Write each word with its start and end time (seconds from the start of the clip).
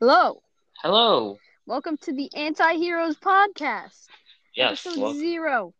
Hello. 0.00 0.42
Hello. 0.82 1.38
Welcome 1.66 1.96
to 1.98 2.12
the 2.12 2.30
Anti 2.34 2.74
Heroes 2.74 3.16
podcast. 3.16 4.08
Yes. 4.54 4.86
Episode 4.86 5.14
zero. 5.14 5.74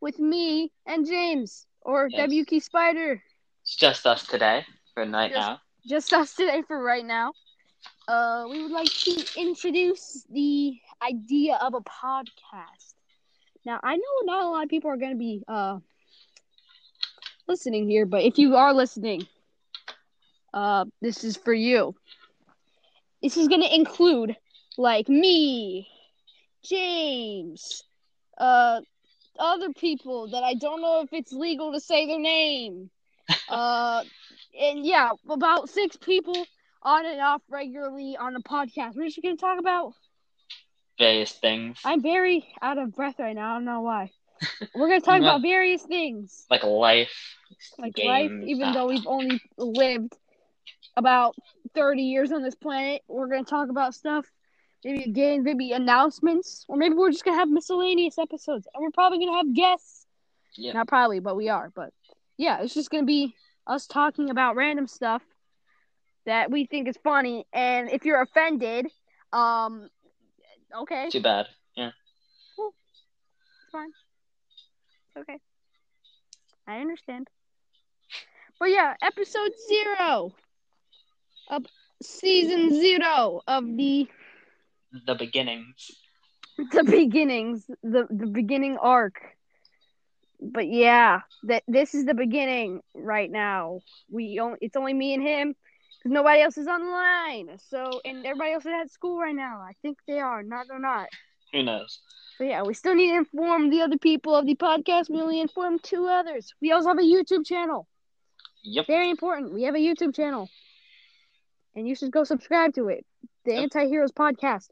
With 0.00 0.18
me 0.18 0.72
and 0.86 1.06
James 1.06 1.66
or 1.82 2.08
Yes. 2.10 2.28
WK 2.30 2.60
Spider. 2.60 3.22
it's 3.62 3.76
just 3.76 4.06
us 4.06 4.26
today 4.26 4.66
for 4.94 5.04
night 5.06 5.32
Just- 5.32 5.48
now. 5.48 5.60
Just 5.86 6.12
us 6.12 6.34
today 6.34 6.62
for 6.62 6.82
right 6.82 7.04
now. 7.04 7.32
Uh 8.08 8.46
we 8.50 8.62
would 8.62 8.72
like 8.72 8.90
to 8.90 9.24
introduce 9.36 10.24
the 10.30 10.78
idea 11.02 11.56
of 11.56 11.74
a 11.74 11.80
podcast. 11.80 12.94
Now 13.64 13.80
I 13.82 13.96
know 13.96 14.16
not 14.24 14.44
a 14.44 14.48
lot 14.48 14.64
of 14.64 14.68
people 14.70 14.90
are 14.90 14.96
gonna 14.96 15.16
be 15.16 15.42
uh 15.48 15.78
listening 17.48 17.88
here, 17.88 18.06
but 18.06 18.22
if 18.22 18.38
you 18.38 18.56
are 18.56 18.72
listening, 18.74 19.26
uh 20.54 20.84
this 21.00 21.24
is 21.24 21.36
for 21.36 21.52
you. 21.54 21.94
This 23.22 23.36
is 23.36 23.48
gonna 23.48 23.66
include 23.68 24.36
like 24.76 25.08
me, 25.08 25.88
James, 26.62 27.84
uh 28.38 28.80
other 29.38 29.72
people 29.72 30.28
that 30.28 30.42
I 30.42 30.54
don't 30.54 30.80
know 30.82 31.00
if 31.02 31.12
it's 31.12 31.32
legal 31.32 31.72
to 31.72 31.80
say 31.80 32.06
their 32.06 32.18
name. 32.20 32.90
uh 33.48 34.04
and 34.58 34.84
yeah, 34.84 35.10
about 35.28 35.68
six 35.68 35.96
people 35.96 36.46
on 36.82 37.04
and 37.06 37.20
off 37.20 37.42
regularly 37.48 38.16
on 38.16 38.34
the 38.34 38.40
podcast. 38.40 38.96
We're 38.96 39.06
just 39.06 39.22
gonna 39.22 39.36
talk 39.36 39.58
about 39.58 39.94
Various 40.98 41.32
things 41.32 41.78
I'm 41.84 42.02
very 42.02 42.46
out 42.60 42.78
of 42.78 42.94
breath 42.94 43.18
right 43.18 43.34
now, 43.34 43.52
I 43.52 43.54
don't 43.54 43.64
know 43.64 43.80
why. 43.82 44.12
We're 44.74 44.88
gonna 44.88 45.00
talk 45.00 45.20
about 45.20 45.42
various 45.42 45.82
things. 45.82 46.48
like 46.50 46.62
life, 46.64 47.36
Like 47.78 47.94
games, 47.94 48.04
life, 48.04 48.32
even 48.42 48.70
uh, 48.70 48.72
though 48.72 48.86
we've 48.88 49.06
only 49.06 49.40
lived 49.56 50.16
about 50.96 51.34
thirty 51.74 52.02
years 52.02 52.32
on 52.32 52.42
this 52.42 52.54
planet. 52.54 53.02
We're 53.08 53.26
gonna 53.28 53.44
talk 53.44 53.68
about 53.68 53.94
stuff. 53.94 54.26
Maybe 54.84 55.10
games, 55.12 55.44
maybe 55.44 55.72
announcements, 55.72 56.64
or 56.68 56.76
maybe 56.76 56.94
we're 56.94 57.10
just 57.10 57.24
gonna 57.24 57.36
have 57.36 57.48
miscellaneous 57.48 58.18
episodes, 58.18 58.66
and 58.72 58.82
we're 58.82 58.90
probably 58.90 59.18
gonna 59.18 59.36
have 59.36 59.54
guests. 59.54 60.06
Yeah. 60.56 60.72
Not 60.72 60.88
probably, 60.88 61.20
but 61.20 61.36
we 61.36 61.48
are. 61.48 61.70
But 61.74 61.92
yeah, 62.38 62.62
it's 62.62 62.74
just 62.74 62.90
gonna 62.90 63.04
be 63.04 63.34
us 63.66 63.86
talking 63.86 64.30
about 64.30 64.56
random 64.56 64.86
stuff 64.86 65.22
that 66.26 66.50
we 66.50 66.66
think 66.66 66.88
is 66.88 66.96
funny. 67.02 67.46
And 67.52 67.90
if 67.90 68.04
you're 68.04 68.20
offended, 68.22 68.86
um, 69.32 69.88
okay, 70.82 71.08
Too 71.10 71.20
bad. 71.22 71.46
Yeah. 71.76 71.90
Cool. 72.56 72.74
it's 73.62 73.72
fine. 73.72 73.90
It's 75.08 75.16
okay. 75.18 75.38
I 76.66 76.80
understand. 76.80 77.28
But 78.58 78.70
yeah, 78.70 78.94
episode 79.02 79.52
zero 79.68 80.34
of 81.50 81.66
season 82.02 82.70
zero 82.70 83.42
of 83.48 83.64
the 83.76 84.08
The 85.06 85.14
beginnings. 85.16 85.90
the 86.72 86.84
beginnings, 86.84 87.66
the 87.82 88.06
the 88.10 88.26
beginning 88.26 88.78
arc. 88.78 89.16
But 90.40 90.68
yeah, 90.68 91.22
that 91.44 91.64
this 91.68 91.94
is 91.94 92.06
the 92.06 92.14
beginning 92.14 92.82
right 92.94 93.30
now. 93.30 93.80
We 94.10 94.38
only 94.40 94.58
it's 94.62 94.76
only 94.76 94.94
me 94.94 95.14
and 95.14 95.22
him 95.22 95.54
because 95.98 96.12
nobody 96.12 96.42
else 96.42 96.58
is 96.58 96.68
online. 96.68 97.58
So 97.58 98.00
and 98.04 98.24
everybody 98.26 98.52
else 98.52 98.66
is 98.66 98.72
at 98.72 98.90
school 98.90 99.18
right 99.18 99.34
now. 99.34 99.60
I 99.60 99.72
think 99.82 99.98
they 100.06 100.20
are. 100.20 100.42
Not 100.42 100.68
they're 100.68 100.78
not. 100.80 101.08
Who 101.52 101.62
knows? 101.62 102.00
But 102.38 102.46
yeah, 102.46 102.62
we 102.62 102.74
still 102.74 102.94
need 102.94 103.10
to 103.10 103.16
inform 103.18 103.70
the 103.70 103.82
other 103.82 103.98
people 103.98 104.34
of 104.34 104.46
the 104.46 104.56
podcast. 104.56 105.10
We 105.10 105.20
only 105.20 105.40
inform 105.40 105.78
two 105.78 106.06
others. 106.06 106.54
We 106.60 106.72
also 106.72 106.88
have 106.88 106.98
a 106.98 107.02
YouTube 107.02 107.46
channel. 107.46 107.88
Yep. 108.64 108.86
Very 108.86 109.10
important. 109.10 109.52
We 109.52 109.64
have 109.64 109.74
a 109.74 109.78
YouTube 109.78 110.14
channel. 110.14 110.50
And 111.74 111.86
you 111.86 111.94
should 111.94 112.10
go 112.10 112.24
subscribe 112.24 112.74
to 112.74 112.88
it. 112.88 113.06
The. 113.44 113.54
Anti 113.54 113.86
Heroes 113.86 114.12
Podcast. 114.12 114.68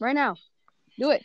Right 0.00 0.14
now. 0.14 0.36
Do 0.98 1.10
it. 1.10 1.24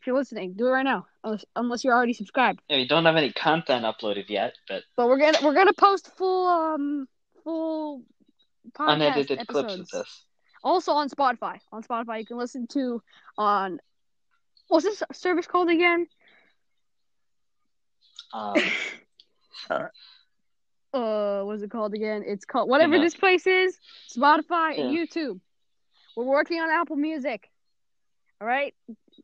If 0.00 0.06
you're 0.08 0.16
listening, 0.16 0.54
do 0.54 0.66
it 0.66 0.70
right 0.70 0.82
now. 0.82 1.06
Unless, 1.22 1.44
unless 1.56 1.84
you're 1.84 1.94
already 1.94 2.12
subscribed. 2.12 2.60
Yeah, 2.68 2.76
we 2.76 2.86
don't 2.86 3.06
have 3.06 3.16
any 3.16 3.32
content 3.32 3.84
uploaded 3.84 4.28
yet, 4.28 4.54
but 4.68 4.82
But 4.96 5.08
we're 5.08 5.18
gonna 5.18 5.38
we're 5.42 5.54
gonna 5.54 5.72
post 5.72 6.10
full 6.16 6.46
um 6.46 7.08
full 7.42 8.02
podcast 8.78 8.94
unedited 8.94 9.38
episodes. 9.38 9.66
clips 9.66 9.74
of 9.74 9.88
this. 9.88 10.24
Also 10.62 10.92
on 10.92 11.08
Spotify. 11.08 11.58
On 11.72 11.82
Spotify 11.82 12.18
you 12.18 12.26
can 12.26 12.36
listen 12.36 12.66
to 12.68 13.02
on 13.38 13.78
what's 14.68 14.84
this 14.84 15.02
service 15.12 15.46
called 15.46 15.70
again? 15.70 16.06
Um, 18.32 18.56
uh 20.94 21.42
what 21.44 21.56
is 21.56 21.62
it 21.62 21.70
called 21.70 21.92
again? 21.94 22.22
It's 22.26 22.44
called 22.44 22.68
whatever 22.68 22.98
this 22.98 23.14
place 23.14 23.46
is, 23.46 23.78
Spotify 24.16 24.78
and 24.80 24.96
YouTube. 24.96 25.40
We're 26.16 26.24
working 26.24 26.60
on 26.60 26.70
Apple 26.70 26.96
Music. 26.96 27.50
All 28.40 28.46
right? 28.46 28.74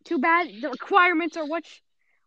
Too 0.04 0.18
bad 0.18 0.48
the 0.60 0.68
requirements 0.70 1.36
are 1.36 1.46
much 1.46 1.82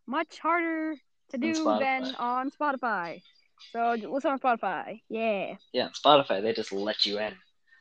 much 0.06 0.38
harder 0.38 0.96
to 1.30 1.38
do 1.38 1.52
Spotify. 1.52 1.78
than 1.80 2.14
on 2.18 2.50
Spotify. 2.50 3.22
So 3.72 3.96
listen 4.10 4.30
on 4.32 4.38
Spotify. 4.38 5.00
Yeah. 5.08 5.56
yeah, 5.72 5.88
Spotify 5.90 6.42
they 6.42 6.52
just 6.52 6.72
let 6.72 7.06
you 7.06 7.18
in. 7.18 7.34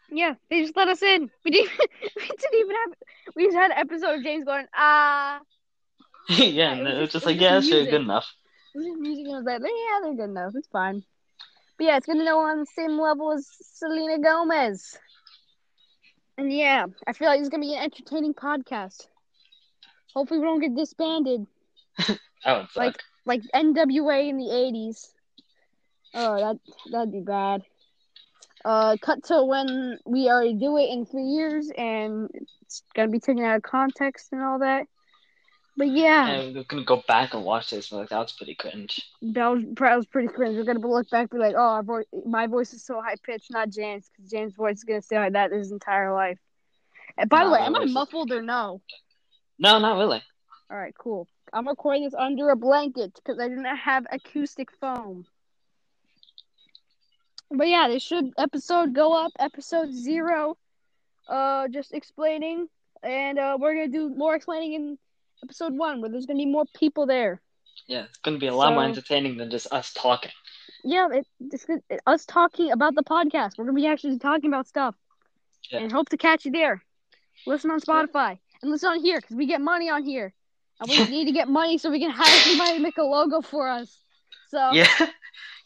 Yeah, 0.09 0.35
they 0.49 0.61
just 0.61 0.75
let 0.75 0.87
us 0.89 1.01
in. 1.01 1.29
We 1.45 1.51
didn't 1.51 1.71
we 1.79 2.27
didn't 2.27 2.59
even 2.59 2.75
have 2.75 2.93
we 3.35 3.45
just 3.45 3.57
had 3.57 3.71
an 3.71 3.77
episode 3.77 4.15
of 4.17 4.23
James 4.23 4.45
going, 4.45 4.65
ah 4.75 5.39
yeah, 6.29 6.73
it 6.73 6.77
and 6.79 6.83
was 6.83 6.93
it 6.93 6.99
was 7.01 7.11
just- 7.11 7.25
like, 7.25 7.39
yeah, 7.39 7.61
sure, 7.61 7.85
good 7.85 8.01
enough. 8.01 8.27
Music 8.75 9.25
and 9.25 9.35
I 9.35 9.37
was 9.37 9.45
like, 9.45 9.61
yeah, 9.61 9.99
they're 10.01 10.15
good 10.15 10.31
enough. 10.31 10.53
It's 10.55 10.67
fine. 10.67 11.03
But 11.77 11.85
yeah, 11.85 11.97
it's 11.97 12.05
gonna 12.05 12.23
know 12.23 12.39
on 12.39 12.59
the 12.59 12.65
same 12.65 12.99
level 12.99 13.31
as 13.31 13.47
Selena 13.61 14.19
Gomez. 14.19 14.97
And 16.37 16.51
yeah, 16.51 16.85
I 17.07 17.13
feel 17.13 17.27
like 17.27 17.41
is 17.41 17.49
gonna 17.49 17.61
be 17.61 17.75
an 17.75 17.83
entertaining 17.83 18.33
podcast. 18.33 19.07
Hopefully 20.13 20.39
we 20.39 20.45
don't 20.45 20.59
get 20.59 20.75
disbanded 20.75 21.47
suck. 22.69 22.75
Like- 22.75 23.03
like 23.25 23.41
NWA 23.53 24.27
in 24.29 24.37
the 24.37 24.51
eighties. 24.51 25.13
Oh, 26.13 26.35
that 26.37 26.59
that'd 26.91 27.11
be 27.11 27.21
bad. 27.21 27.63
Uh, 28.65 28.97
cut 29.01 29.23
to 29.25 29.43
when 29.43 29.97
we 30.05 30.29
already 30.29 30.53
do 30.53 30.77
it 30.77 30.89
in 30.89 31.05
three 31.05 31.23
years, 31.25 31.71
and 31.77 32.29
it's 32.61 32.83
gonna 32.93 33.09
be 33.09 33.19
taken 33.19 33.43
out 33.43 33.55
of 33.57 33.63
context 33.63 34.31
and 34.33 34.41
all 34.43 34.59
that. 34.59 34.87
But 35.75 35.87
yeah, 35.87 36.27
and 36.27 36.55
we're 36.55 36.63
gonna 36.63 36.83
go 36.83 37.03
back 37.07 37.33
and 37.33 37.43
watch 37.43 37.71
this. 37.71 37.91
and 37.91 38.01
Like 38.01 38.09
that 38.09 38.19
was 38.19 38.31
pretty 38.33 38.53
cringe. 38.53 39.01
that 39.21 39.47
was, 39.47 39.63
that 39.63 39.95
was 39.95 40.05
pretty 40.05 40.27
cringe. 40.27 40.55
We're 40.55 40.65
gonna 40.65 40.87
look 40.87 41.09
back, 41.09 41.21
and 41.21 41.29
be 41.31 41.37
like, 41.39 41.55
"Oh, 41.57 41.81
voice, 41.83 42.05
my 42.25 42.45
voice 42.45 42.73
is 42.73 42.85
so 42.85 43.01
high 43.01 43.15
pitched, 43.23 43.51
not 43.51 43.69
James, 43.69 44.09
because 44.09 44.29
James' 44.29 44.53
voice 44.53 44.77
is 44.77 44.83
gonna 44.83 45.01
stay 45.01 45.17
like 45.17 45.33
that 45.33 45.51
his 45.51 45.71
entire 45.71 46.13
life." 46.13 46.37
And 47.17 47.29
by 47.29 47.43
the 47.43 47.51
way, 47.51 47.59
am 47.59 47.75
I 47.75 47.85
muffled 47.85 48.31
or 48.31 48.41
no? 48.41 48.81
No, 49.57 49.79
not 49.79 49.97
really. 49.97 50.21
All 50.69 50.77
right, 50.77 50.93
cool. 50.97 51.27
I'm 51.51 51.67
recording 51.67 52.03
this 52.03 52.13
under 52.13 52.49
a 52.49 52.55
blanket 52.55 53.13
because 53.15 53.39
I 53.39 53.47
didn't 53.47 53.65
have 53.65 54.05
acoustic 54.11 54.71
foam. 54.79 55.25
But 57.51 57.67
yeah, 57.67 57.87
this 57.87 58.01
should 58.03 58.31
episode 58.37 58.93
go 58.93 59.13
up, 59.13 59.31
episode 59.39 59.91
zero. 59.91 60.57
Uh, 61.27 61.67
just 61.67 61.93
explaining, 61.93 62.67
and 63.01 63.39
uh, 63.39 63.57
we're 63.59 63.73
gonna 63.73 63.87
do 63.87 64.09
more 64.09 64.35
explaining 64.35 64.73
in 64.73 64.97
episode 65.43 65.73
one, 65.73 66.01
where 66.01 66.09
there's 66.09 66.25
gonna 66.25 66.37
be 66.37 66.45
more 66.45 66.65
people 66.75 67.05
there. 67.05 67.41
Yeah, 67.87 68.03
it's 68.03 68.17
gonna 68.19 68.37
be 68.37 68.47
a 68.47 68.55
lot 68.55 68.73
more 68.73 68.83
entertaining 68.83 69.37
than 69.37 69.49
just 69.49 69.71
us 69.73 69.93
talking. 69.93 70.31
Yeah, 70.83 71.07
it, 71.11 71.25
it's 71.39 71.65
good. 71.65 71.81
us 72.05 72.25
talking 72.25 72.71
about 72.71 72.95
the 72.95 73.03
podcast. 73.03 73.57
We're 73.57 73.65
gonna 73.65 73.75
be 73.75 73.87
actually 73.87 74.19
talking 74.19 74.49
about 74.49 74.67
stuff, 74.67 74.95
Yeah. 75.71 75.79
and 75.79 75.91
hope 75.91 76.09
to 76.09 76.17
catch 76.17 76.45
you 76.45 76.51
there. 76.51 76.83
Listen 77.45 77.71
on 77.71 77.79
Spotify 77.81 78.39
and 78.61 78.71
listen 78.71 78.89
on 78.89 78.99
here 78.99 79.19
because 79.19 79.35
we 79.35 79.45
get 79.45 79.61
money 79.61 79.89
on 79.89 80.03
here, 80.03 80.33
and 80.79 80.89
we 80.89 81.05
need 81.15 81.25
to 81.25 81.31
get 81.31 81.47
money 81.47 81.77
so 81.77 81.89
we 81.89 81.99
can 81.99 82.11
hire 82.11 82.39
somebody 82.41 82.77
to 82.77 82.83
make 82.83 82.97
a 82.97 83.03
logo 83.03 83.41
for 83.41 83.67
us. 83.67 83.97
So 84.49 84.71
Yeah, 84.73 84.87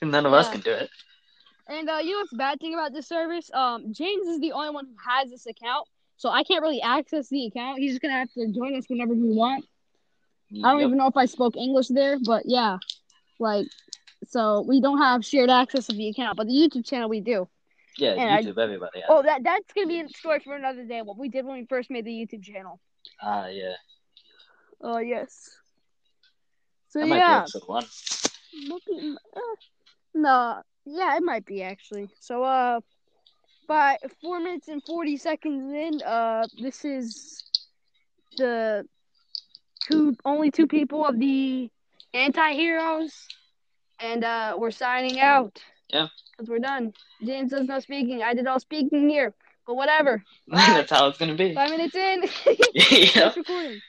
and 0.01 0.11
none 0.11 0.25
of 0.25 0.33
us 0.33 0.49
can 0.49 0.61
do 0.61 0.71
it. 0.71 0.89
And 1.69 1.89
uh, 1.89 1.97
you 1.97 2.11
know 2.11 2.19
what's 2.19 2.31
the 2.31 2.37
bad 2.37 2.59
thing 2.61 2.73
about 2.73 2.93
this 2.93 3.07
service? 3.07 3.51
Um, 3.53 3.93
James 3.93 4.25
is 4.27 4.39
the 4.39 4.53
only 4.53 4.69
one 4.69 4.85
who 4.85 4.95
has 5.05 5.29
this 5.29 5.45
account, 5.47 5.87
so 6.17 6.29
I 6.29 6.43
can't 6.43 6.61
really 6.61 6.81
access 6.81 7.29
the 7.29 7.45
account. 7.47 7.79
He's 7.79 7.91
just 7.93 8.01
gonna 8.01 8.13
have 8.13 8.31
to 8.33 8.51
join 8.51 8.75
us 8.75 8.85
whenever 8.89 9.13
we 9.13 9.33
want. 9.33 9.65
I 10.63 10.71
don't 10.71 10.81
even 10.81 10.97
know 10.97 11.07
if 11.07 11.17
I 11.17 11.25
spoke 11.25 11.57
English 11.57 11.89
there, 11.89 12.17
but 12.25 12.43
yeah, 12.45 12.77
like, 13.39 13.67
so 14.27 14.61
we 14.67 14.79
don't 14.81 14.99
have 14.99 15.25
shared 15.25 15.49
access 15.49 15.89
of 15.89 15.97
the 15.97 16.09
account, 16.09 16.37
but 16.37 16.47
the 16.47 16.53
YouTube 16.53 16.85
channel 16.85 17.09
we 17.09 17.19
do. 17.21 17.47
Yeah, 17.97 18.11
and 18.11 18.21
I- 18.21 18.43
YouTube, 18.43 18.57
everybody. 18.57 19.03
Oh, 19.09 19.21
that 19.23 19.43
that's 19.43 19.73
gonna 19.73 19.87
be 19.87 19.99
a 20.01 20.09
story 20.09 20.39
for 20.39 20.55
another 20.55 20.85
day. 20.85 21.01
What 21.01 21.17
we 21.17 21.29
did 21.29 21.45
when 21.45 21.57
we 21.59 21.65
first 21.65 21.89
made 21.89 22.05
the 22.05 22.11
YouTube 22.11 22.43
channel. 22.43 22.79
Ah, 23.21 23.47
yeah. 23.47 23.73
Oh 24.81 24.99
yes. 24.99 25.49
So 26.89 26.99
That 26.99 27.07
might 27.07 27.15
be 27.15 27.19
yeah, 27.19 27.37
episode 27.39 27.63
one. 27.67 27.85
Might 28.67 28.85
be- 28.85 29.17
uh, 29.35 29.39
no, 30.13 30.61
yeah, 30.85 31.17
it 31.17 31.23
might 31.23 31.45
be 31.45 31.63
actually. 31.63 32.09
So, 32.19 32.43
uh, 32.43 32.79
by 33.67 33.97
four 34.21 34.39
minutes 34.39 34.67
and 34.67 34.83
forty 34.83 35.17
seconds 35.17 35.71
in, 35.73 36.01
uh, 36.03 36.47
this 36.59 36.85
is 36.85 37.43
the 38.37 38.85
two 39.87 40.15
only 40.25 40.51
two 40.51 40.67
people 40.67 41.05
of 41.05 41.19
the 41.19 41.69
anti-heroes, 42.13 43.27
and 43.99 44.23
uh, 44.23 44.55
we're 44.57 44.71
signing 44.71 45.19
out. 45.19 45.61
Yeah. 45.89 46.07
because 46.31 46.49
we're 46.49 46.59
done. 46.59 46.93
James 47.23 47.51
does 47.51 47.65
no 47.67 47.79
speaking. 47.79 48.21
I 48.21 48.33
did 48.33 48.45
all 48.47 48.59
speaking 48.59 49.09
here. 49.09 49.33
But 49.65 49.75
whatever. 49.75 50.23
That's 50.47 50.91
how 50.91 51.07
it's 51.07 51.17
gonna 51.17 51.35
be. 51.35 51.53
Five 51.53 51.69
minutes 51.69 51.95
in. 51.95 52.23
yeah. 52.73 53.33
Recording. 53.37 53.81